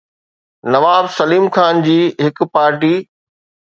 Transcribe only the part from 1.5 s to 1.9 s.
Khan